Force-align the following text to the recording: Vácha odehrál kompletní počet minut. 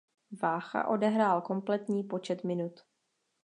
Vácha 0.41 0.87
odehrál 0.87 1.41
kompletní 1.41 2.03
počet 2.03 2.43
minut. 2.43 2.85